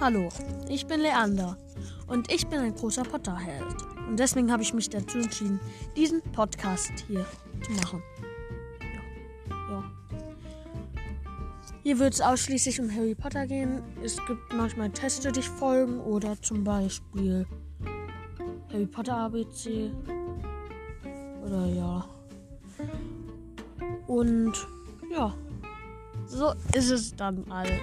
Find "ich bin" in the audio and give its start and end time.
0.68-1.00, 2.32-2.60